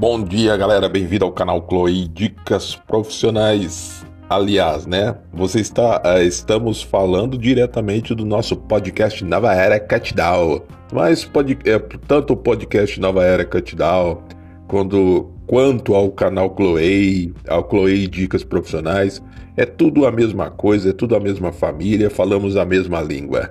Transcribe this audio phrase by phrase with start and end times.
[0.00, 0.88] Bom dia, galera.
[0.88, 4.02] Bem-vindo ao canal Chloe Dicas Profissionais.
[4.30, 5.14] Aliás, né?
[5.30, 10.62] Você está, uh, estamos falando diretamente do nosso podcast Nova Era Catdown.
[10.90, 11.78] Mas pode, é,
[12.08, 14.22] tanto o podcast Nova Era Catdown
[14.66, 19.22] quando, quanto ao canal Chloe, ao Chloe Dicas Profissionais,
[19.54, 23.50] é tudo a mesma coisa, é tudo a mesma família, falamos a mesma língua.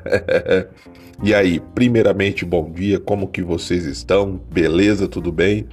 [1.22, 4.42] e aí, primeiramente, bom dia, como que vocês estão?
[4.52, 5.68] Beleza, tudo bem?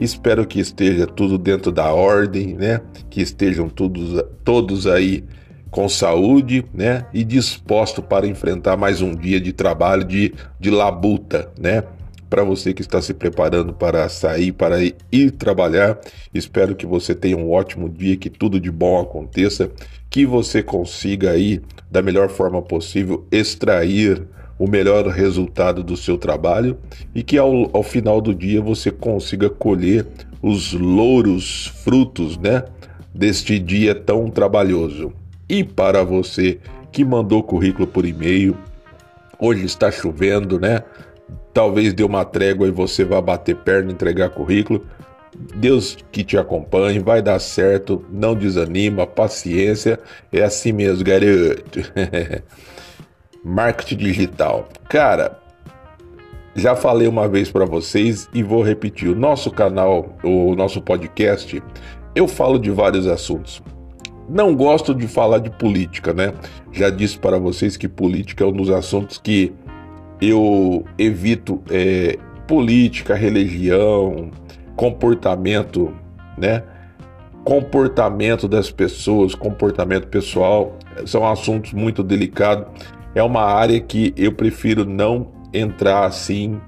[0.00, 2.80] Espero que esteja tudo dentro da ordem, né?
[3.10, 5.22] Que estejam todos, todos aí
[5.70, 7.04] com saúde, né?
[7.12, 11.84] E disposto para enfrentar mais um dia de trabalho de, de labuta, né?
[12.30, 15.98] Para você que está se preparando para sair, para ir trabalhar,
[16.32, 19.70] espero que você tenha um ótimo dia, que tudo de bom aconteça,
[20.08, 24.26] que você consiga aí, da melhor forma possível, extrair
[24.60, 26.76] o melhor resultado do seu trabalho
[27.14, 30.06] e que ao, ao final do dia você consiga colher
[30.42, 32.64] os louros, frutos, né,
[33.14, 35.14] deste dia tão trabalhoso.
[35.48, 36.58] E para você
[36.92, 38.54] que mandou currículo por e-mail,
[39.38, 40.82] hoje está chovendo, né?
[41.54, 44.84] Talvez dê uma trégua e você vá bater perna, entregar currículo.
[45.56, 49.98] Deus que te acompanhe, vai dar certo, não desanima, paciência,
[50.30, 51.80] é assim mesmo, garoto.
[53.44, 54.68] marketing digital.
[54.88, 55.38] Cara,
[56.54, 59.08] já falei uma vez para vocês e vou repetir.
[59.08, 61.62] O nosso canal, o nosso podcast,
[62.14, 63.62] eu falo de vários assuntos.
[64.28, 66.32] Não gosto de falar de política, né?
[66.72, 69.52] Já disse para vocês que política é um dos assuntos que
[70.20, 74.30] eu evito é, política, religião,
[74.76, 75.92] comportamento,
[76.36, 76.62] né?
[77.42, 80.76] Comportamento das pessoas, comportamento pessoal,
[81.06, 82.66] são assuntos muito delicados
[83.14, 86.60] é uma área que eu prefiro não entrar assim,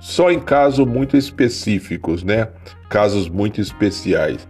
[0.00, 2.48] só em casos muito específicos, né?
[2.88, 4.46] Casos muito especiais.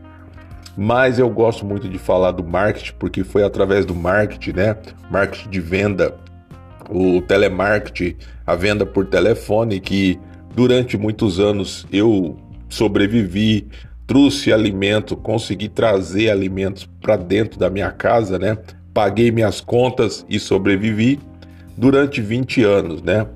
[0.77, 4.77] Mas eu gosto muito de falar do marketing, porque foi através do marketing, né?
[5.11, 6.15] Marketing de venda,
[6.89, 8.17] o telemarketing,
[8.47, 10.19] a venda por telefone, que
[10.55, 12.37] durante muitos anos eu
[12.69, 13.67] sobrevivi,
[14.07, 18.57] trouxe alimento, consegui trazer alimentos para dentro da minha casa, né?
[18.99, 21.21] Paguei minhas contas e sobrevivi
[21.77, 23.29] durante 20 anos, né?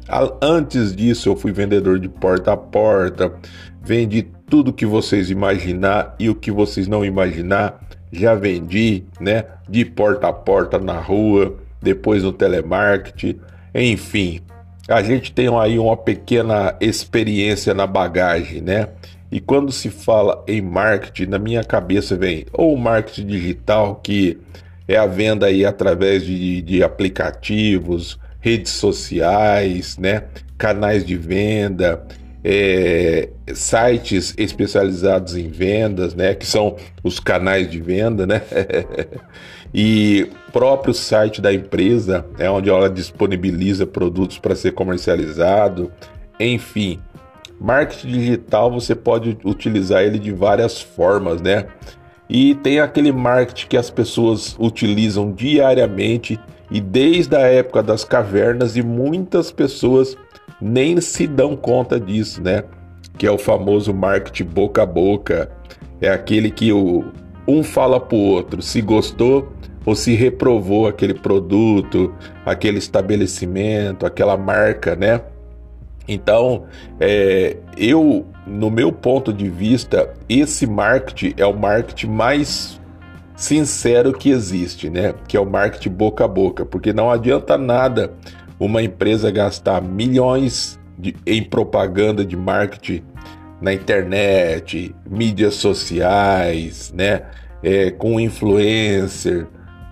[0.43, 3.33] Antes disso, eu fui vendedor de porta a porta,
[3.81, 7.81] vendi tudo que vocês imaginar e o que vocês não imaginar,
[8.11, 9.45] já vendi, né?
[9.69, 13.39] De porta a porta na rua, depois no telemarketing,
[13.73, 14.41] enfim.
[14.89, 18.89] A gente tem aí uma pequena experiência na bagagem, né?
[19.31, 24.41] E quando se fala em marketing, na minha cabeça vem ou marketing digital que
[24.87, 30.25] é a venda aí através de, de aplicativos, redes sociais, né?
[30.59, 32.07] canais de venda,
[32.45, 36.35] é, sites especializados em vendas, né?
[36.35, 38.43] que são os canais de venda, né?
[39.73, 45.91] e próprio site da empresa, é onde ela disponibiliza produtos para ser comercializado,
[46.39, 47.01] enfim.
[47.61, 51.67] Marketing digital você pode utilizar ele de várias formas, né?
[52.35, 58.75] E tem aquele marketing que as pessoas utilizam diariamente e desde a época das cavernas
[58.75, 60.17] e muitas pessoas
[60.59, 62.65] nem se dão conta disso, né?
[63.19, 65.53] Que é o famoso marketing boca a boca.
[66.01, 67.05] É aquele que o
[67.47, 69.53] um fala pro outro se gostou
[69.85, 72.15] ou se reprovou aquele produto,
[72.47, 75.21] aquele estabelecimento, aquela marca, né?
[76.07, 76.65] Então,
[77.01, 82.81] é, eu, no meu ponto de vista, esse marketing é o marketing mais
[83.37, 85.15] sincero que existe, né?
[85.27, 88.13] Que é o marketing boca a boca, porque não adianta nada
[88.59, 93.03] uma empresa gastar milhões de, em propaganda de marketing
[93.61, 97.23] na internet, mídias sociais, né?
[97.63, 99.47] É, com influencer,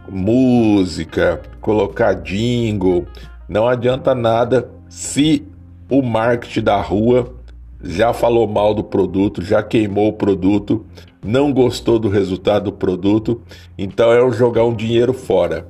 [0.09, 3.07] música, colocar jingle,
[3.49, 5.47] não adianta nada se
[5.91, 7.35] o marketing da rua
[7.83, 10.87] já falou mal do produto, já queimou o produto,
[11.25, 13.43] não gostou do resultado do produto,
[13.77, 15.67] então é jogar um dinheiro fora.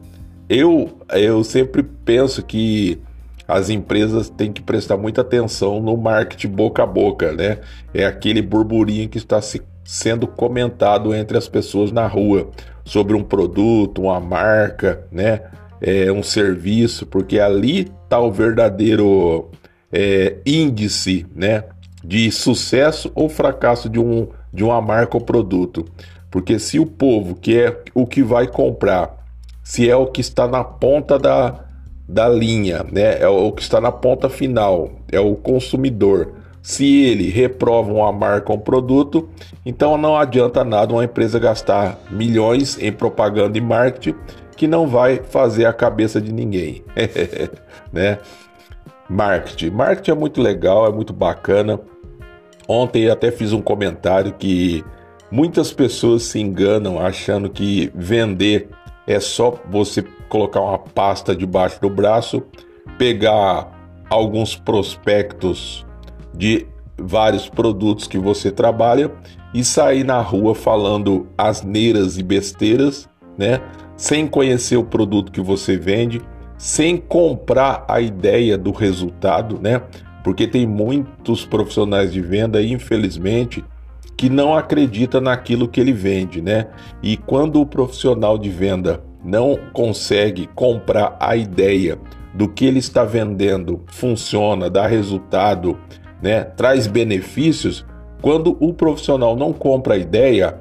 [0.48, 3.00] Eu, eu sempre penso que
[3.46, 7.58] as empresas têm que prestar muita atenção no marketing boca a boca, né?
[7.92, 12.50] É aquele burburinho que está se, sendo comentado entre as pessoas na rua
[12.84, 15.40] sobre um produto, uma marca, né?
[15.80, 19.50] É, um serviço, porque ali está o verdadeiro
[19.92, 21.64] é, índice né,
[22.02, 25.84] de sucesso ou fracasso de, um, de uma marca ou produto.
[26.30, 29.16] Porque se o povo que é o que vai comprar,
[29.62, 31.64] se é o que está na ponta da,
[32.08, 37.30] da linha, né, é o que está na ponta final, é o consumidor, Se ele
[37.30, 39.28] reprova uma marca ou um produto,
[39.64, 44.14] então não adianta nada uma empresa gastar milhões em propaganda e marketing
[44.56, 46.84] que não vai fazer a cabeça de ninguém,
[47.90, 48.18] né?
[49.10, 51.80] Marketing, marketing é muito legal, é muito bacana.
[52.68, 54.84] Ontem até fiz um comentário que
[55.32, 58.68] muitas pessoas se enganam achando que vender
[59.08, 62.40] é só você colocar uma pasta debaixo do braço,
[62.96, 63.72] pegar
[64.08, 65.84] alguns prospectos
[66.32, 69.10] de vários produtos que você trabalha
[69.52, 73.60] e sair na rua falando asneiras e besteiras, né?
[73.96, 76.22] Sem conhecer o produto que você vende,
[76.60, 79.80] sem comprar a ideia do resultado, né?
[80.22, 83.64] Porque tem muitos profissionais de venda, infelizmente,
[84.14, 86.66] que não acredita naquilo que ele vende, né?
[87.02, 91.98] E quando o profissional de venda não consegue comprar a ideia
[92.34, 95.78] do que ele está vendendo funciona, dá resultado,
[96.20, 97.86] né, traz benefícios,
[98.20, 100.58] quando o profissional não compra a ideia,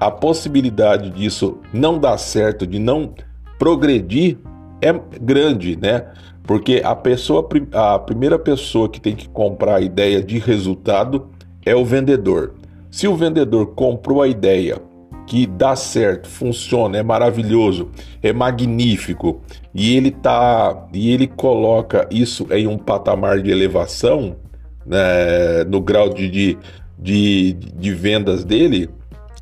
[0.00, 3.12] a possibilidade disso não dar certo, de não
[3.58, 4.38] progredir,
[4.82, 6.04] é grande, né?
[6.42, 11.28] Porque a pessoa, a primeira pessoa que tem que comprar a ideia de resultado
[11.64, 12.54] é o vendedor.
[12.90, 14.82] Se o vendedor comprou a ideia
[15.26, 17.90] que dá certo, funciona, é maravilhoso,
[18.22, 19.40] é magnífico
[19.72, 24.36] e ele tá e ele coloca isso em um patamar de elevação,
[24.84, 26.58] né, no grau de, de,
[26.98, 28.90] de, de vendas dele,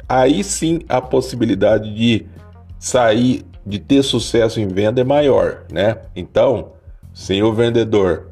[0.09, 2.27] aí sim a possibilidade de
[2.79, 5.97] sair, de ter sucesso em venda é maior, né?
[6.15, 6.73] Então,
[7.15, 8.31] senhor vendedor,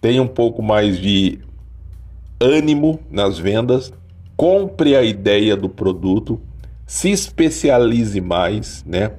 [0.00, 1.40] tenha um pouco mais de
[2.40, 3.92] ânimo nas vendas,
[4.36, 6.40] compre a ideia do produto,
[6.86, 9.12] se especialize mais, né?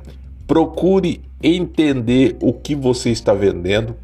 [0.47, 3.95] Procure entender o que você está vendendo,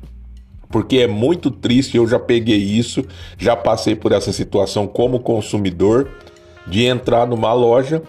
[0.69, 1.97] porque é muito triste.
[1.97, 3.03] Eu já peguei isso,
[3.37, 6.09] já passei por essa situação como consumidor
[6.67, 8.01] de entrar numa loja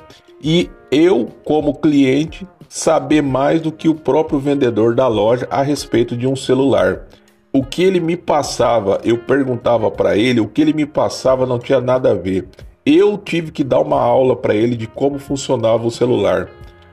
[0.43, 6.17] e eu, como cliente, saber mais do que o próprio vendedor da loja a respeito
[6.17, 7.07] de um celular.
[7.51, 11.59] O que ele me passava, eu perguntava para ele, o que ele me passava não
[11.59, 12.47] tinha nada a ver.
[12.85, 16.49] Eu tive que dar uma aula para ele de como funcionava o celular.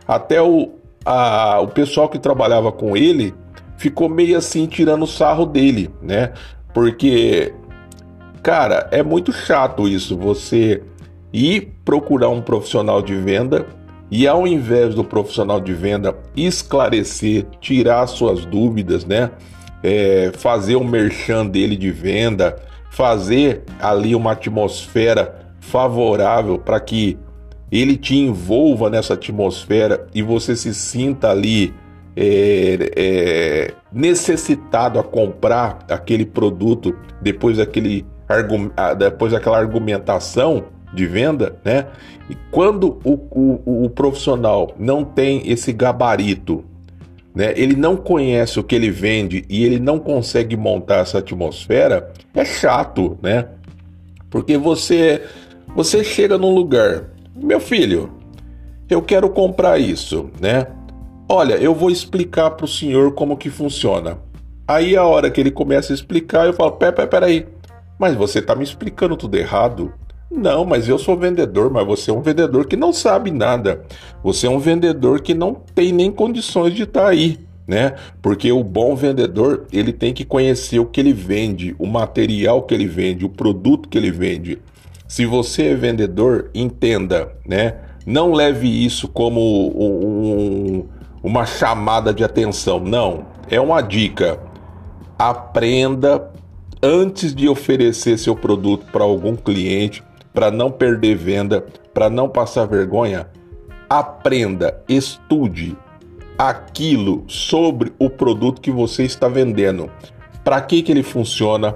[0.08, 0.72] Até o,
[1.06, 3.34] a, o pessoal que trabalhava com ele
[3.78, 6.32] ficou meio assim tirando sarro dele, né?
[6.74, 7.54] Porque,
[8.42, 10.18] cara, é muito chato isso.
[10.18, 10.82] Você
[11.34, 13.68] ir procurar um profissional de venda
[14.18, 19.30] e ao invés do profissional de venda esclarecer, tirar suas dúvidas, né?
[19.84, 22.56] É, fazer um merchan dele de venda,
[22.92, 27.20] fazer ali uma atmosfera favorável para que
[27.70, 31.74] ele te envolva nessa atmosfera e você se sinta ali
[32.16, 38.06] é, é, necessitado a comprar aquele produto depois daquele
[38.98, 40.64] depois daquela argumentação
[40.96, 41.88] de venda, né?
[42.30, 46.64] E quando o, o, o profissional não tem esse gabarito,
[47.36, 47.54] né?
[47.56, 52.46] Ele não conhece o que ele vende e ele não consegue montar essa atmosfera, é
[52.46, 53.50] chato, né?
[54.30, 55.22] Porque você
[55.76, 58.10] você chega num lugar, meu filho,
[58.90, 60.68] eu quero comprar isso, né?
[61.28, 64.20] Olha, eu vou explicar para o senhor como que funciona.
[64.68, 67.46] Aí a hora que ele começa a explicar, eu falo, pera, pera, pera aí,
[68.00, 69.94] mas você está me explicando tudo errado.
[70.30, 73.84] Não, mas eu sou vendedor, mas você é um vendedor que não sabe nada.
[74.24, 77.96] Você é um vendedor que não tem nem condições de estar tá aí, né?
[78.22, 82.74] Porque o bom vendedor, ele tem que conhecer o que ele vende, o material que
[82.74, 84.60] ele vende, o produto que ele vende.
[85.08, 87.76] Se você é vendedor, entenda, né?
[88.06, 90.86] Não leve isso como um,
[91.24, 92.80] uma chamada de atenção.
[92.80, 94.40] Não, é uma dica.
[95.18, 96.32] Aprenda
[96.82, 100.04] antes de oferecer seu produto para algum cliente,
[100.36, 103.28] para não perder venda, para não passar vergonha.
[103.90, 105.76] Aprenda, estude
[106.38, 109.90] aquilo sobre o produto que você está vendendo.
[110.44, 111.76] Para que, que ele funciona?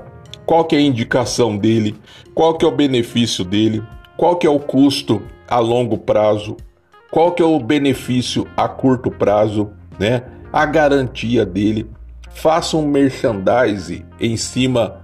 [0.50, 1.96] qual que é a indicação dele,
[2.34, 3.84] qual que é o benefício dele,
[4.18, 6.58] qual que é o custo a longo prazo,
[7.12, 10.24] qual que é o benefício a curto prazo, né?
[10.52, 11.88] A garantia dele.
[12.32, 15.02] Faça um merchandise em cima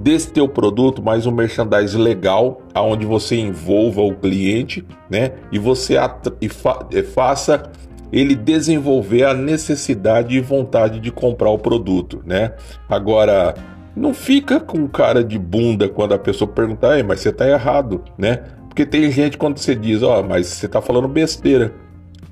[0.00, 5.32] desse teu produto, mas um merchandise legal, aonde você envolva o cliente, né?
[5.52, 5.96] E você
[6.40, 7.70] e fa faça
[8.12, 12.54] ele desenvolver a necessidade e vontade de comprar o produto, né?
[12.88, 13.54] Agora,
[13.94, 18.02] não fica com cara de bunda quando a pessoa perguntar, Ei, mas você tá errado,
[18.18, 18.42] né?
[18.68, 21.72] Porque tem gente quando você diz, ó, oh, mas você tá falando besteira.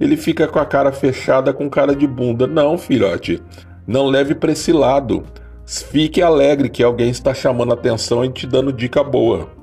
[0.00, 2.46] Ele fica com a cara fechada com cara de bunda.
[2.46, 3.42] Não, filhote,
[3.86, 5.24] não leve para esse lado.
[5.68, 9.57] Fique alegre que alguém está chamando atenção e te dando dica boa.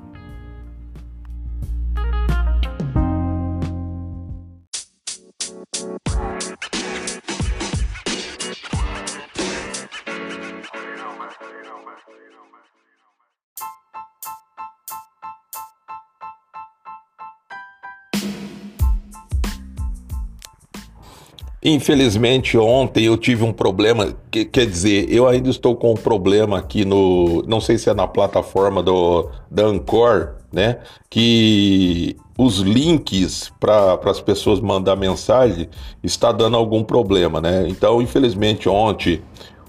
[21.68, 24.14] Infelizmente, ontem eu tive um problema.
[24.30, 27.42] Que, quer dizer, eu ainda estou com um problema aqui no.
[27.42, 30.78] Não sei se é na plataforma do, da Ancor, né?
[31.10, 35.68] Que os links para as pessoas mandar mensagem
[36.04, 37.66] está dando algum problema, né?
[37.68, 39.20] Então, infelizmente, ontem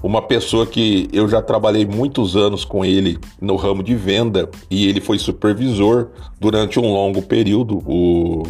[0.04, 4.88] uma pessoa que eu já trabalhei muitos anos com ele no ramo de venda e
[4.88, 7.82] ele foi supervisor durante um longo período.
[7.88, 8.44] O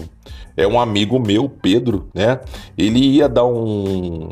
[0.58, 2.42] é um amigo meu, Pedro, né?
[2.76, 4.30] Ele ia dar um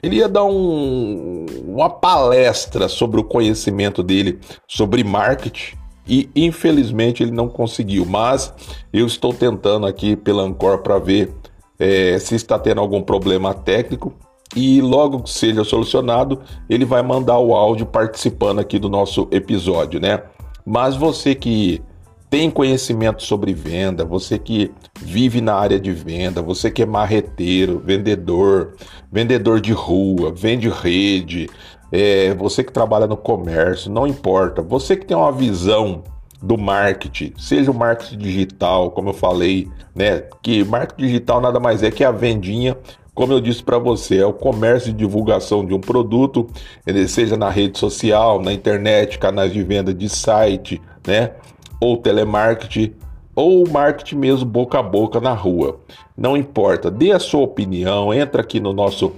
[0.00, 4.38] ele ia dar um, uma palestra sobre o conhecimento dele
[4.68, 8.06] sobre marketing e infelizmente ele não conseguiu.
[8.06, 8.54] Mas
[8.92, 11.34] eu estou tentando aqui pela Ancor para ver
[11.78, 14.14] é, se está tendo algum problema técnico
[14.54, 20.00] e logo que seja solucionado ele vai mandar o áudio participando aqui do nosso episódio,
[20.00, 20.22] né?
[20.64, 21.82] Mas você que
[22.30, 24.70] tem conhecimento sobre venda, você que
[25.00, 28.76] vive na área de venda, você que é marreteiro, vendedor,
[29.10, 31.48] vendedor de rua, vende rede,
[31.90, 36.02] é, você que trabalha no comércio, não importa, você que tem uma visão
[36.42, 40.22] do marketing, seja o marketing digital, como eu falei, né?
[40.40, 42.76] Que marketing digital nada mais é que a vendinha
[43.18, 46.48] como eu disse para você, é o comércio e divulgação de um produto,
[47.08, 51.32] seja na rede social, na internet, canais de venda de site, né?
[51.80, 52.92] Ou telemarketing,
[53.34, 55.80] ou marketing mesmo boca a boca na rua.
[56.16, 59.12] Não importa, dê a sua opinião, entra aqui no nosso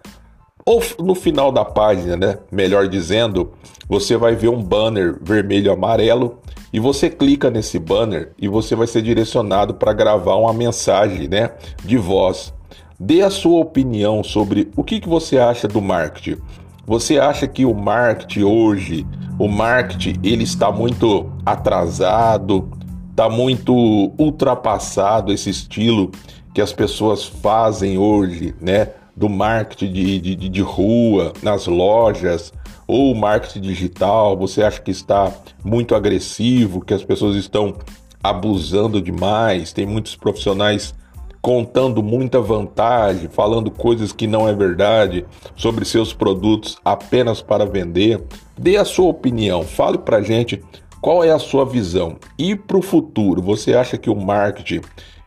[0.66, 2.38] ou no final da página, né?
[2.52, 3.54] Melhor dizendo,
[3.90, 6.40] você vai ver um banner vermelho amarelo
[6.74, 11.52] e você clica nesse banner e você vai ser direcionado para gravar uma mensagem, né,
[11.84, 12.54] de voz.
[13.00, 16.38] Dê a sua opinião sobre o que, que você acha do marketing.
[16.86, 19.08] Você acha que o marketing hoje,
[19.40, 22.70] o marketing, ele está muito atrasado,
[23.10, 23.74] está muito
[24.18, 26.12] ultrapassado esse estilo
[26.54, 28.90] que as pessoas fazem hoje, né?
[29.16, 32.54] Do marketing de, de, de rua, nas lojas,
[32.92, 35.32] ou marketing digital, você acha que está
[35.64, 37.74] muito agressivo, que as pessoas estão
[38.22, 40.94] abusando demais, tem muitos profissionais
[41.42, 48.22] contando muita vantagem, falando coisas que não é verdade sobre seus produtos apenas para vender.
[48.60, 50.62] Dê a sua opinião, fale para gente
[51.00, 52.18] qual é a sua visão.
[52.38, 54.82] E para o futuro, você acha que o marketing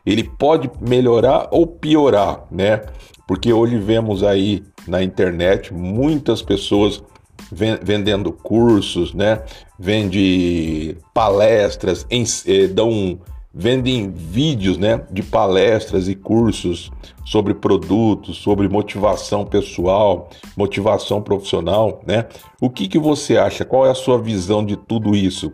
[0.05, 2.83] ele pode melhorar ou piorar, né?
[3.27, 7.03] Porque hoje vemos aí na internet muitas pessoas
[7.51, 9.43] vendendo cursos, né?
[9.79, 13.19] Vende palestras, em, eh, dão
[13.57, 16.91] vendem vídeos, né, de palestras e cursos
[17.25, 22.27] sobre produtos, sobre motivação pessoal, motivação profissional, né?
[22.61, 23.65] O que que você acha?
[23.65, 25.53] Qual é a sua visão de tudo isso?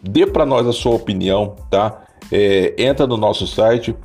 [0.00, 2.04] Dê para nós a sua opinião, tá?
[2.30, 3.96] É, entra no nosso site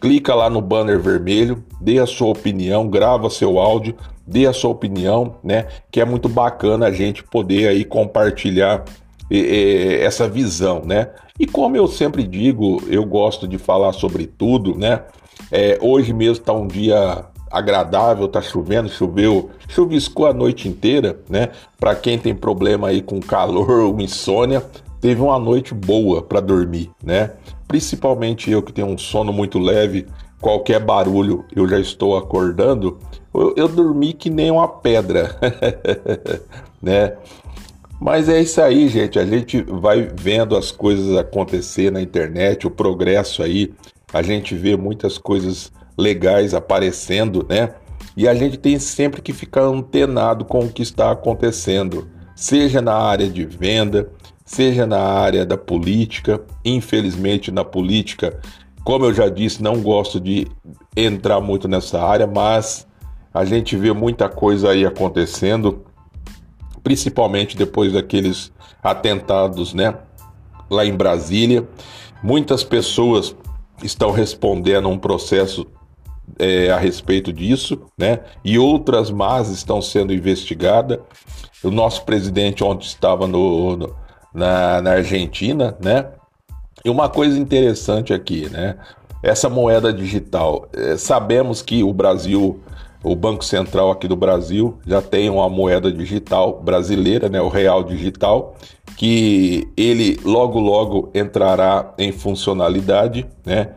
[0.00, 4.70] Clica lá no banner vermelho, dê a sua opinião, grava seu áudio, dê a sua
[4.70, 5.66] opinião, né?
[5.90, 8.84] Que é muito bacana a gente poder aí compartilhar
[9.30, 11.08] essa visão, né?
[11.38, 15.02] E como eu sempre digo, eu gosto de falar sobre tudo, né?
[15.50, 21.50] É, hoje mesmo está um dia agradável, tá chovendo, choveu, chuviscou a noite inteira, né?
[21.78, 24.64] Para quem tem problema aí com calor ou insônia,
[25.00, 27.32] teve uma noite boa para dormir, né?
[27.68, 30.06] Principalmente eu que tenho um sono muito leve,
[30.40, 32.98] qualquer barulho eu já estou acordando,
[33.34, 35.36] eu, eu dormi que nem uma pedra,
[36.80, 37.14] né?
[38.00, 39.18] Mas é isso aí, gente.
[39.18, 43.72] A gente vai vendo as coisas acontecer na internet, o progresso aí.
[44.12, 47.74] A gente vê muitas coisas legais aparecendo, né?
[48.16, 52.94] E a gente tem sempre que ficar antenado com o que está acontecendo, seja na
[52.94, 54.10] área de venda,
[54.44, 56.40] seja na área da política.
[56.64, 58.40] Infelizmente, na política,
[58.84, 60.46] como eu já disse, não gosto de
[60.96, 62.86] entrar muito nessa área, mas
[63.34, 65.84] a gente vê muita coisa aí acontecendo,
[66.82, 68.50] principalmente depois daqueles
[68.82, 69.94] atentados, né,
[70.70, 71.68] lá em Brasília.
[72.22, 73.36] Muitas pessoas
[73.82, 75.66] estão respondendo a um processo
[76.38, 78.20] é, a respeito disso, né?
[78.44, 80.98] E outras más estão sendo investigadas.
[81.62, 84.06] O nosso presidente ontem estava no, no
[84.36, 86.06] na, na Argentina, né?
[86.84, 88.76] E uma coisa interessante aqui, né?
[89.22, 92.60] Essa moeda digital, é, sabemos que o Brasil,
[93.02, 97.40] o Banco Central aqui do Brasil, já tem uma moeda digital brasileira, né?
[97.40, 98.56] O real digital,
[98.96, 103.70] que ele logo logo entrará em funcionalidade, né?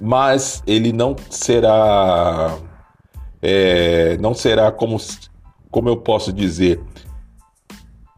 [0.00, 2.56] Mas ele não será,
[3.40, 4.96] é, não será como,
[5.70, 6.80] como eu posso dizer,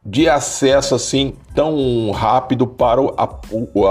[0.04, 3.24] de acesso assim tão rápido para a,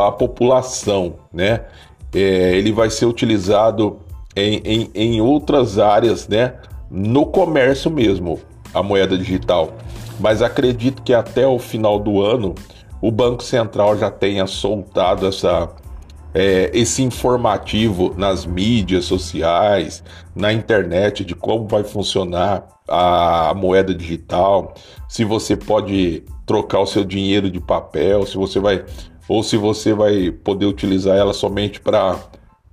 [0.07, 1.65] a população, né?
[2.13, 3.99] É, ele vai ser utilizado
[4.35, 6.53] em, em, em outras áreas, né?
[6.89, 8.39] No comércio mesmo,
[8.73, 9.73] a moeda digital.
[10.19, 12.55] Mas acredito que até o final do ano
[13.01, 15.69] o Banco Central já tenha soltado essa,
[16.35, 20.03] é, esse informativo nas mídias sociais,
[20.35, 24.73] na internet, de como vai funcionar a moeda digital,
[25.07, 28.83] se você pode trocar o seu dinheiro de papel, se você vai
[29.29, 32.17] ou se você vai poder utilizar ela somente para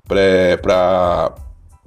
[0.09, 1.33] para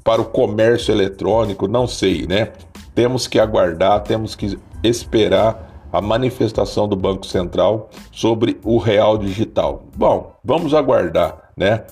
[0.01, 2.53] para o comércio eletrônico, não sei, né?
[2.93, 9.83] Temos que aguardar, temos que esperar a manifestação do Banco Central sobre o real digital.
[9.95, 11.83] Bom, vamos aguardar, né?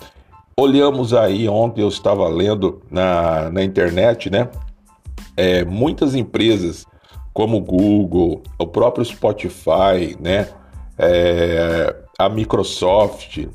[0.57, 4.49] Olhamos aí ontem eu estava lendo na, na internet, né?
[5.35, 6.85] é, muitas empresas
[7.33, 10.49] como Google, o próprio Spotify, né,
[10.97, 13.47] é, a Microsoft,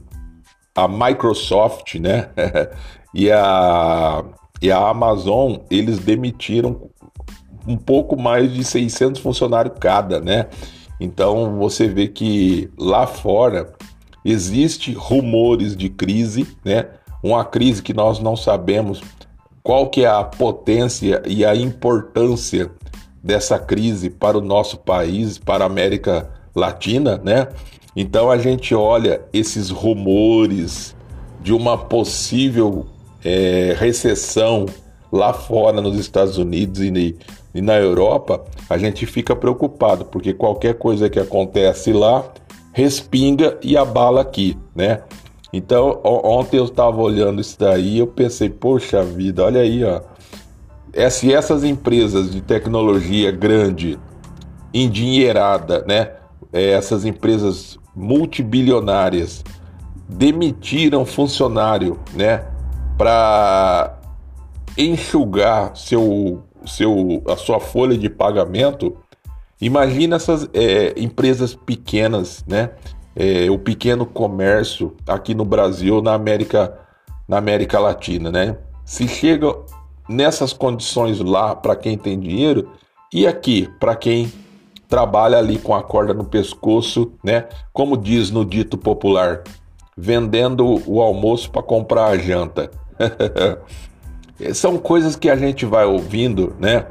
[0.75, 2.29] a Microsoft, né,
[3.15, 4.25] e a
[4.61, 6.91] e a Amazon, eles demitiram
[7.65, 10.47] um pouco mais de 600 funcionários cada, né?
[10.99, 13.73] Então você vê que lá fora
[14.31, 16.87] existe rumores de crise, né?
[17.23, 19.01] Uma crise que nós não sabemos
[19.63, 22.71] qual que é a potência e a importância
[23.23, 27.49] dessa crise para o nosso país, para a América Latina, né?
[27.97, 30.95] Então a gente olha esses rumores
[31.43, 32.87] de uma possível
[33.25, 34.67] é, recessão
[35.11, 37.17] lá fora nos Estados Unidos e,
[37.55, 42.31] e na Europa, a gente fica preocupado, porque qualquer coisa que acontece lá
[42.73, 45.03] respinga e abala aqui, né?
[45.53, 50.01] Então, ontem eu estava olhando isso daí eu pensei, poxa vida, olha aí, ó.
[50.93, 53.99] É, se essas empresas de tecnologia grande,
[54.73, 56.13] endinheirada, né?
[56.53, 59.45] É, essas empresas multibilionárias
[60.09, 62.45] demitiram funcionário, né?
[62.97, 63.99] Para
[64.77, 68.97] enxugar seu, seu, a sua folha de pagamento.
[69.61, 72.71] Imagina essas é, empresas pequenas, né?
[73.19, 76.79] é, o pequeno comércio aqui no Brasil, na América,
[77.27, 78.57] na América Latina, né?
[78.85, 79.53] Se chega
[80.09, 82.71] nessas condições lá para quem tem dinheiro
[83.13, 84.33] e aqui para quem
[84.89, 87.49] trabalha ali com a corda no pescoço, né?
[87.73, 89.43] Como diz no dito popular,
[89.97, 92.71] vendendo o almoço para comprar a janta.
[94.55, 96.87] São coisas que a gente vai ouvindo, né?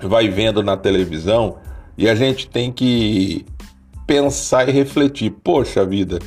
[0.00, 1.56] Vai vendo na televisão
[1.98, 3.44] e a gente tem que
[4.06, 6.20] pensar e refletir: poxa vida,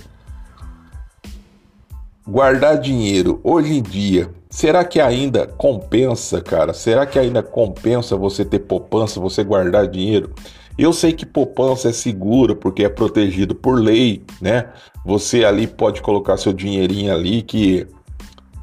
[2.28, 6.74] guardar dinheiro hoje em dia, será que ainda compensa, cara?
[6.74, 10.36] Será que ainda compensa você ter poupança, você guardar dinheiro?
[10.78, 14.70] Eu sei que poupança é seguro porque é protegido por lei, né?
[15.06, 17.88] Você ali pode colocar seu dinheirinho ali que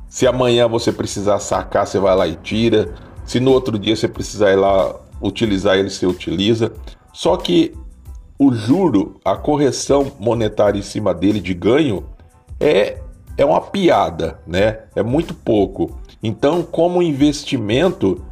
[0.09, 2.95] se amanhã você precisar sacar, você vai lá e tira.
[3.25, 6.73] Se no outro dia você precisar ir lá utilizar ele, você utiliza.
[7.19, 7.75] Só que
[8.39, 12.05] o juro, a correção monetária em cima dele de ganho
[12.61, 13.01] é,
[13.37, 14.83] é uma piada, né?
[14.95, 15.99] É muito pouco.
[16.23, 18.25] Então, como investimento,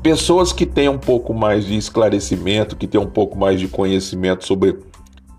[0.00, 4.46] pessoas que têm um pouco mais de esclarecimento, que têm um pouco mais de conhecimento
[4.46, 4.78] sobre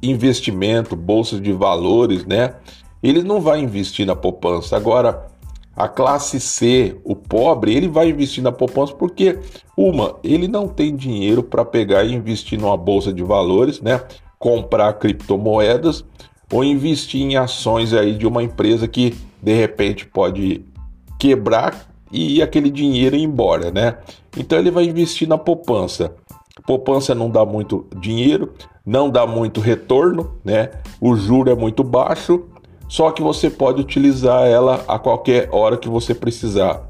[0.03, 2.55] investimento, bolsa de valores, né?
[3.01, 4.75] Ele não vai investir na poupança.
[4.75, 5.25] Agora,
[5.77, 9.37] a classe C, o pobre, ele vai investir na poupança porque,
[9.77, 14.01] uma, ele não tem dinheiro para pegar e investir numa bolsa de valores, né?
[14.39, 16.03] Comprar criptomoedas
[16.51, 20.65] ou investir em ações aí de uma empresa que de repente pode
[21.19, 23.97] quebrar e aquele dinheiro ir embora, né?
[24.35, 26.15] Então ele vai investir na poupança.
[26.65, 28.51] Poupança não dá muito dinheiro,
[28.83, 30.71] não dá muito retorno, né?
[30.99, 32.45] O juro é muito baixo
[32.87, 36.81] só que você pode utilizar ela a qualquer hora que você precisar.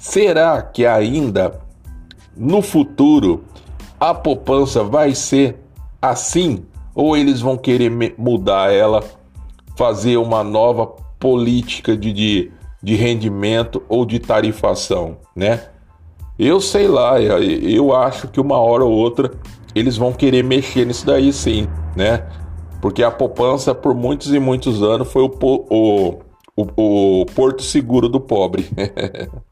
[0.00, 1.60] Será que ainda
[2.36, 3.44] no futuro
[3.98, 5.56] a poupança vai ser
[6.00, 9.04] assim ou eles vão querer mudar ela,
[9.76, 10.86] fazer uma nova
[11.18, 15.62] política de, de, de rendimento ou de tarifação, né?
[16.38, 19.32] Eu sei lá, eu acho que uma hora ou outra
[19.74, 22.24] eles vão querer mexer nisso daí sim, né?
[22.80, 26.18] Porque a poupança por muitos e muitos anos foi o, o,
[26.56, 28.68] o, o porto seguro do pobre.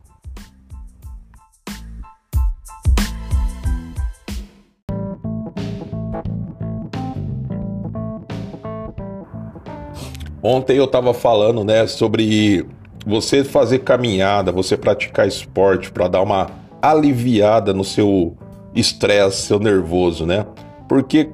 [10.48, 12.64] Ontem eu estava falando, né, sobre
[13.04, 16.46] você fazer caminhada, você praticar esporte para dar uma
[16.80, 18.36] aliviada no seu
[18.72, 20.46] estresse, seu nervoso, né?
[20.88, 21.30] Porque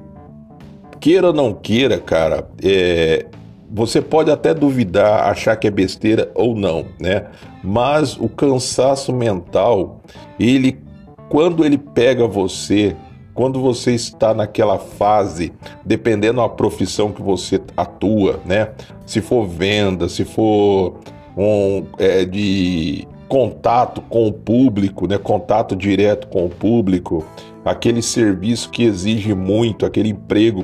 [1.03, 3.25] queira ou não queira, cara, é,
[3.69, 7.25] você pode até duvidar, achar que é besteira ou não, né?
[7.61, 10.01] Mas o cansaço mental,
[10.39, 10.79] ele
[11.27, 12.95] quando ele pega você
[13.33, 15.51] quando você está naquela fase,
[15.83, 18.69] dependendo da profissão que você atua, né?
[19.05, 20.99] Se for venda, se for
[21.35, 25.17] um, é, de contato com o público, né?
[25.17, 27.25] Contato direto com o público,
[27.65, 30.63] aquele serviço que exige muito, aquele emprego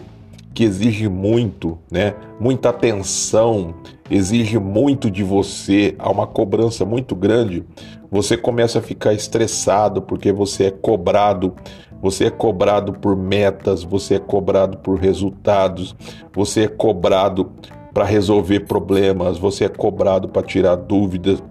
[0.60, 2.14] que exige muito, né?
[2.38, 3.76] Muita atenção,
[4.12, 7.64] exige muito de você, há uma cobrança muito grande.
[8.12, 11.56] Você começa a ficar estressado porque você é cobrado
[12.02, 15.96] você é cobrado por metas, você é cobrado por resultados,
[16.34, 17.52] você é cobrado
[17.94, 21.42] para resolver problemas, você é cobrado para tirar dúvidas,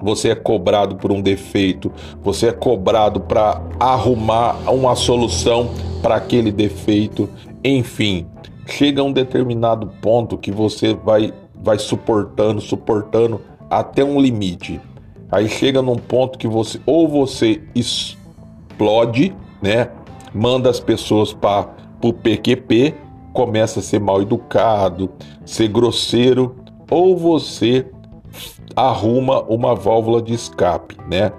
[0.00, 6.50] você é cobrado por um defeito, você é cobrado para arrumar uma solução para aquele
[6.50, 7.28] defeito,
[7.64, 8.26] enfim,
[8.66, 14.80] chega a um determinado ponto que você vai vai suportando, suportando até um limite.
[15.30, 19.88] Aí chega num ponto que você ou você explode né?
[20.34, 21.70] Manda as pessoas para
[22.02, 22.94] o PQP,
[23.32, 25.10] começa a ser mal educado,
[25.44, 26.56] ser grosseiro,
[26.90, 27.86] ou você
[28.74, 31.32] arruma uma válvula de escape, né?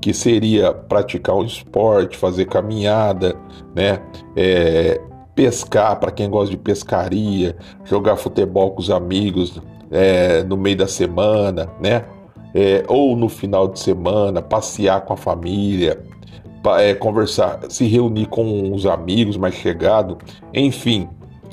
[0.00, 3.36] Que seria praticar um esporte, fazer caminhada,
[3.74, 4.00] né?
[4.34, 5.00] É,
[5.40, 9.58] pescar para quem gosta de pescaria, jogar futebol com os amigos
[9.90, 12.04] é, no meio da semana, né?
[12.54, 15.98] É, ou no final de semana, passear com a família,
[16.78, 20.18] é, conversar, se reunir com os amigos mais chegados,
[20.52, 21.08] enfim.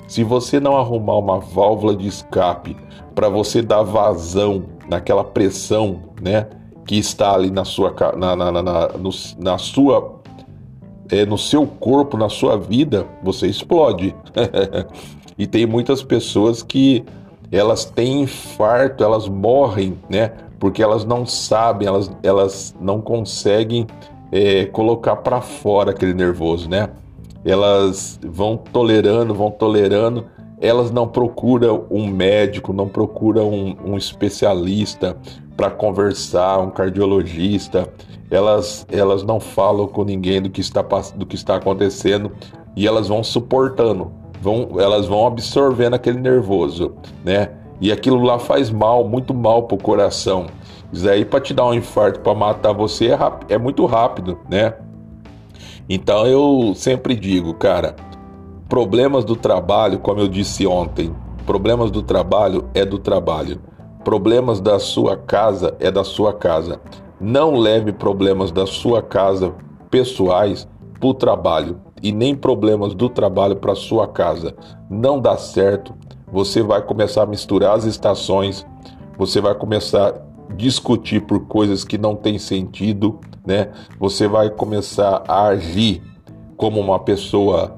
[0.06, 2.76] Se você não arrumar uma válvula de escape
[3.16, 6.46] para você dar vazão naquela pressão, né,
[6.86, 10.02] que está ali na sua na, na, na, na, no, na sua
[11.12, 14.16] é, no seu corpo, na sua vida, você explode.
[15.38, 17.04] e tem muitas pessoas que
[17.52, 20.32] elas têm infarto, elas morrem, né?
[20.60, 23.88] Porque elas não sabem, elas, elas não conseguem
[24.32, 26.90] é, colocar para fora aquele nervoso, né?
[27.46, 30.26] Elas vão tolerando, vão tolerando,
[30.60, 35.16] elas não procuram um médico, não procuram um, um especialista
[35.56, 37.88] para conversar, um cardiologista,
[38.30, 40.82] elas, elas não falam com ninguém do que está,
[41.16, 42.32] do que está acontecendo
[42.76, 44.12] e elas vão suportando,
[44.42, 47.52] vão, elas vão absorvendo aquele nervoso, né?
[47.80, 50.48] E aquilo lá faz mal, muito mal pro coração.
[50.92, 53.18] Isso aí para te dar um infarto, para matar você é,
[53.50, 54.74] é muito rápido, né?
[55.90, 57.96] Então eu sempre digo, cara,
[58.68, 61.14] problemas do trabalho, como eu disse ontem,
[61.46, 63.62] problemas do trabalho é do trabalho.
[64.04, 66.80] Problemas da sua casa é da sua casa.
[67.20, 69.54] Não leve problemas da sua casa
[69.90, 70.68] pessoais
[71.00, 74.56] para o trabalho e nem problemas do trabalho para sua casa.
[74.90, 75.94] Não dá certo.
[76.32, 78.66] Você vai começar a misturar as estações.
[79.18, 80.14] Você vai começar
[80.56, 83.72] discutir por coisas que não têm sentido, né?
[84.00, 86.02] Você vai começar a agir
[86.56, 87.78] como uma pessoa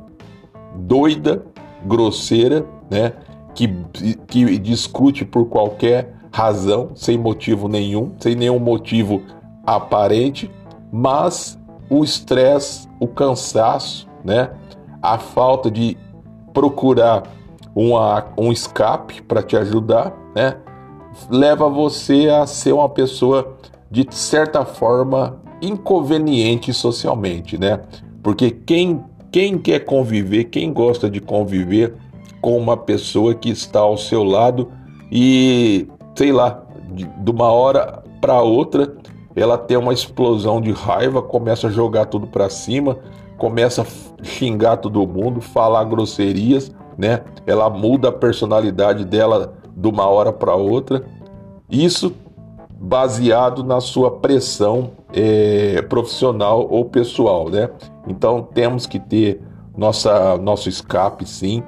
[0.76, 1.44] doida,
[1.86, 3.14] grosseira, né?
[3.56, 3.68] Que,
[4.28, 9.22] que discute por qualquer razão, sem motivo nenhum, sem nenhum motivo
[9.66, 10.50] aparente,
[10.92, 14.52] mas o estresse, o cansaço, né?
[15.02, 15.98] A falta de
[16.54, 17.24] procurar
[17.76, 20.58] uma, um escape para te ajudar, né?
[21.30, 23.58] leva você a ser uma pessoa
[23.90, 27.82] de certa forma inconveniente socialmente, né?
[28.22, 31.94] Porque quem quem quer conviver, quem gosta de conviver
[32.42, 34.72] com uma pessoa que está ao seu lado
[35.12, 35.88] e
[36.20, 38.94] sei lá, de, de uma hora para outra
[39.34, 42.98] ela tem uma explosão de raiva, começa a jogar tudo para cima,
[43.38, 47.22] começa a xingar todo mundo, falar grosserias, né?
[47.48, 51.06] Ela muda a personalidade dela de uma hora para outra.
[51.70, 52.14] Isso
[52.70, 57.70] baseado na sua pressão é, profissional ou pessoal, né?
[58.10, 59.42] Então temos que ter
[59.78, 61.64] nossa, nosso escape, sim.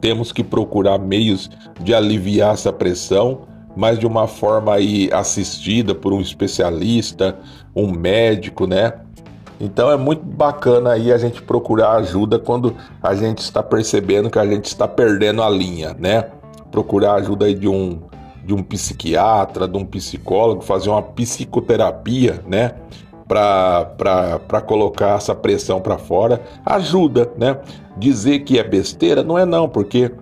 [0.00, 1.50] Temos que procurar meios
[1.80, 3.40] de aliviar essa pressão,
[3.76, 7.38] mas de uma forma aí assistida por um especialista,
[7.74, 8.94] um médico, né?
[9.60, 14.38] Então é muito bacana aí a gente procurar ajuda quando a gente está percebendo que
[14.38, 16.30] a gente está perdendo a linha, né?
[16.70, 18.00] Procurar ajuda aí de um
[18.44, 22.74] de um psiquiatra, de um psicólogo, fazer uma psicoterapia, né?
[23.26, 27.58] Para colocar essa pressão para fora, ajuda, né?
[27.96, 30.12] Dizer que é besteira não é não, porque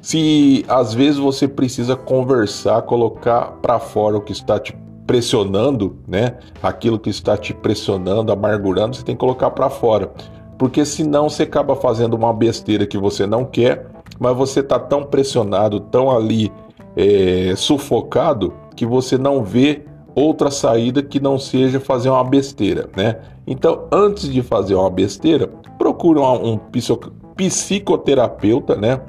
[0.00, 6.36] se às vezes você precisa conversar, colocar para fora o que está te pressionando, né?
[6.62, 10.12] Aquilo que está te pressionando, amargurando, você tem que colocar para fora.
[10.56, 13.86] Porque senão você acaba fazendo uma besteira que você não quer,
[14.18, 16.52] mas você tá tão pressionado, tão ali
[16.96, 19.84] é, sufocado que você não vê
[20.14, 23.16] outra saída que não seja fazer uma besteira, né?
[23.46, 26.60] Então, antes de fazer uma besteira, procure um, um
[27.36, 29.00] psicoterapeuta, né?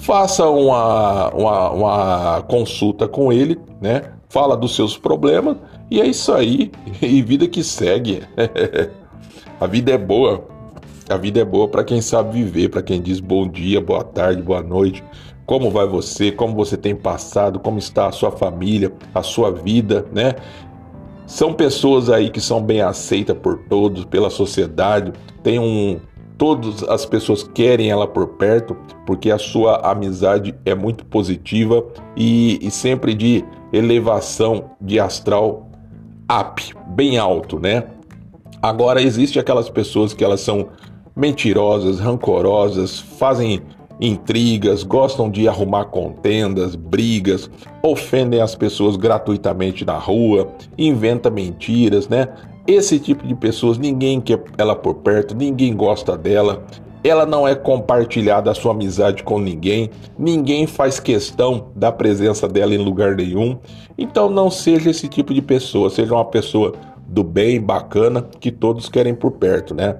[0.00, 4.12] Faça uma, uma, uma consulta com ele, né?
[4.28, 5.56] Fala dos seus problemas
[5.90, 6.70] e é isso aí.
[7.02, 8.22] E vida que segue.
[9.60, 10.44] a vida é boa.
[11.08, 14.42] A vida é boa para quem sabe viver, para quem diz bom dia, boa tarde,
[14.42, 15.02] boa noite.
[15.46, 16.30] Como vai você?
[16.30, 17.58] Como você tem passado?
[17.58, 20.34] Como está a sua família, a sua vida, né?
[21.26, 25.12] São pessoas aí que são bem aceitas por todos, pela sociedade.
[25.42, 25.98] Tem um
[26.38, 31.84] todas as pessoas querem ela por perto, porque a sua amizade é muito positiva
[32.16, 35.68] e, e sempre de elevação de astral
[36.30, 37.84] up, bem alto, né?
[38.62, 40.68] Agora existe aquelas pessoas que elas são
[41.14, 43.60] mentirosas, rancorosas, fazem
[44.00, 47.50] intrigas, gostam de arrumar contendas, brigas,
[47.82, 52.28] ofendem as pessoas gratuitamente na rua, inventa mentiras, né?
[52.68, 56.62] Esse tipo de pessoas ninguém quer ela por perto, ninguém gosta dela.
[57.02, 62.74] Ela não é compartilhada a sua amizade com ninguém, ninguém faz questão da presença dela
[62.74, 63.56] em lugar nenhum.
[63.96, 66.74] Então não seja esse tipo de pessoa, seja uma pessoa
[67.06, 69.96] do bem, bacana, que todos querem por perto, né?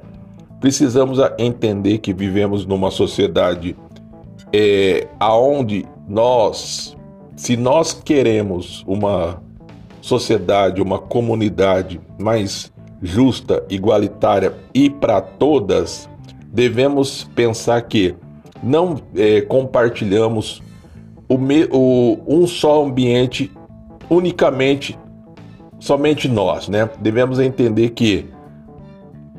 [0.61, 3.75] Precisamos entender que vivemos numa sociedade
[4.53, 6.95] é, aonde nós,
[7.35, 9.43] se nós queremos uma
[10.01, 16.09] sociedade, uma comunidade mais justa, igualitária e para todas,
[16.53, 18.15] devemos pensar que
[18.63, 20.63] não é, compartilhamos
[21.29, 21.37] o,
[21.71, 23.53] o, um só ambiente
[24.11, 24.99] unicamente
[25.79, 26.91] somente nós, né?
[27.01, 28.27] Devemos entender que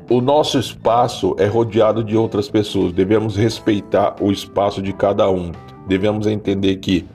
[0.08, 2.92] o nosso espaço é rodeado de outras pessoas.
[2.92, 5.52] Devemos respeitar o espaço de cada um.
[5.86, 7.06] Devemos entender que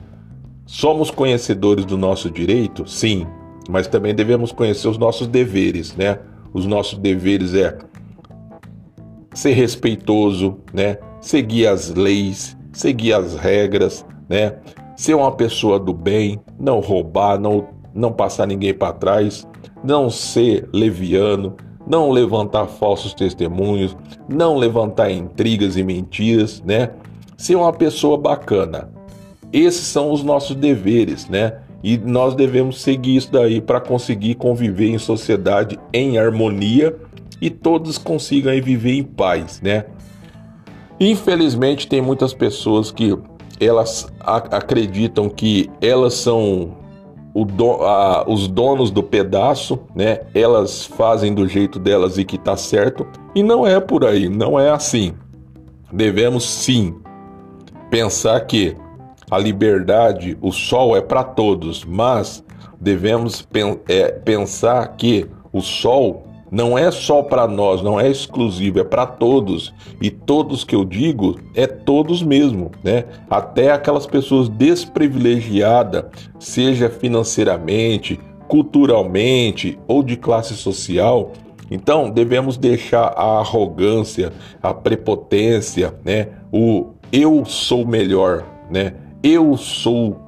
[0.66, 3.26] somos conhecedores do nosso direito, sim,
[3.70, 6.18] mas também devemos conhecer os nossos deveres, né?
[6.52, 7.78] Os nossos deveres é
[9.32, 10.98] ser respeitoso, né?
[11.20, 14.56] Seguir as leis, seguir as regras, né?
[14.96, 19.48] Ser uma pessoa do bem, não roubar, não não passar ninguém para trás,
[19.82, 23.96] não ser leviano, não levantar falsos testemunhos,
[24.28, 26.90] não levantar intrigas e mentiras, né?
[27.38, 28.90] Ser uma pessoa bacana.
[29.52, 31.58] Esses são os nossos deveres, né?
[31.82, 36.96] E nós devemos seguir isso daí para conseguir conviver em sociedade em harmonia
[37.40, 39.84] e todos consigam viver em paz, né?
[40.98, 43.16] Infelizmente tem muitas pessoas que
[43.60, 46.76] elas acreditam que elas são
[47.44, 50.20] do, a, os donos do pedaço, né?
[50.34, 53.06] Elas fazem do jeito delas e que tá certo.
[53.34, 55.12] E não é por aí, não é assim.
[55.92, 56.94] Devemos sim
[57.90, 58.74] pensar que
[59.30, 62.44] a liberdade, o sol é para todos, mas
[62.80, 68.78] devemos pen, é, pensar que o sol não é só para nós, não é exclusivo,
[68.78, 69.74] é para todos.
[70.00, 73.04] E todos que eu digo é todos mesmo, né?
[73.28, 76.04] Até aquelas pessoas desprivilegiadas,
[76.38, 81.32] seja financeiramente, culturalmente ou de classe social.
[81.68, 86.28] Então, devemos deixar a arrogância, a prepotência, né?
[86.52, 88.94] O eu sou melhor, né?
[89.28, 90.20] Eu sou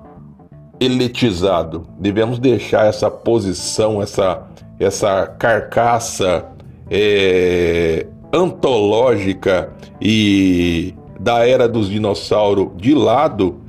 [0.80, 1.86] eletizado.
[2.00, 4.44] Devemos deixar essa posição, essa
[4.80, 6.46] essa carcaça
[6.90, 13.60] é, antológica e da era dos dinossauros de lado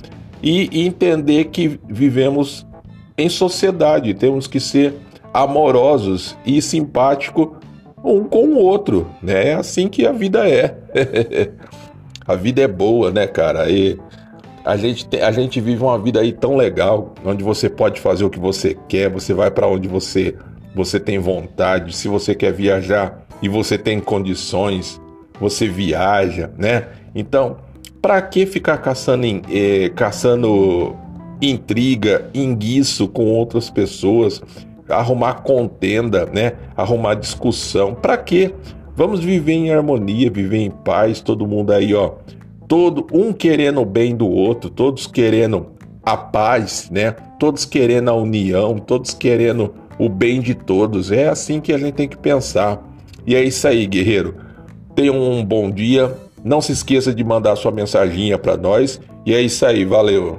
[0.42, 2.66] e entender que vivemos
[3.16, 4.96] em sociedade, temos que ser
[5.32, 7.50] amorosos e simpáticos
[8.02, 9.50] um com o outro, né?
[9.50, 10.76] É assim que a vida é.
[12.26, 13.70] a vida é boa, né, cara?
[13.70, 13.96] E
[14.64, 18.24] A gente, tem, a gente vive uma vida aí tão legal, onde você pode fazer
[18.24, 20.34] o que você quer, você vai para onde você,
[20.74, 21.94] você tem vontade.
[21.96, 25.00] Se você quer viajar e você tem condições,
[25.40, 26.88] você viaja, né?
[27.14, 27.56] Então,
[28.02, 30.94] para que ficar caçando, eh, caçando
[31.40, 34.42] intriga, enguiço com outras pessoas,
[34.88, 36.52] arrumar contenda, né?
[36.76, 37.94] Arrumar discussão.
[37.94, 38.54] Para quê?
[38.94, 42.12] Vamos viver em harmonia, viver em paz, todo mundo aí, ó,
[42.70, 45.72] todo um querendo o bem do outro, todos querendo
[46.04, 47.10] a paz, né?
[47.36, 51.10] Todos querendo a união, todos querendo o bem de todos.
[51.10, 52.80] É assim que a gente tem que pensar.
[53.26, 54.36] E é isso aí, guerreiro.
[54.94, 56.16] Tenha um bom dia.
[56.44, 59.00] Não se esqueça de mandar sua mensaginha para nós.
[59.26, 60.38] E é isso aí, valeu.